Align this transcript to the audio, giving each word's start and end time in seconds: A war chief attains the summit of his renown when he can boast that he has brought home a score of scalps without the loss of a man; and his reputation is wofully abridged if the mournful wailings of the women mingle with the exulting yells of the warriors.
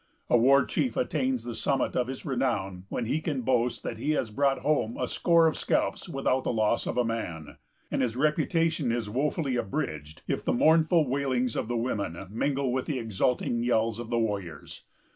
A 0.31 0.35
war 0.35 0.65
chief 0.65 0.97
attains 0.97 1.43
the 1.43 1.53
summit 1.53 1.95
of 1.95 2.07
his 2.07 2.25
renown 2.25 2.85
when 2.89 3.05
he 3.05 3.21
can 3.21 3.43
boast 3.43 3.83
that 3.83 3.99
he 3.99 4.13
has 4.13 4.31
brought 4.31 4.57
home 4.57 4.97
a 4.97 5.07
score 5.07 5.45
of 5.45 5.55
scalps 5.55 6.09
without 6.09 6.43
the 6.43 6.51
loss 6.51 6.87
of 6.87 6.97
a 6.97 7.05
man; 7.05 7.57
and 7.91 8.01
his 8.01 8.15
reputation 8.15 8.91
is 8.91 9.11
wofully 9.11 9.57
abridged 9.57 10.23
if 10.27 10.43
the 10.43 10.53
mournful 10.53 11.07
wailings 11.07 11.55
of 11.55 11.67
the 11.67 11.77
women 11.77 12.25
mingle 12.31 12.71
with 12.73 12.87
the 12.87 12.97
exulting 12.97 13.61
yells 13.61 13.99
of 13.99 14.09
the 14.09 14.17
warriors. 14.17 14.81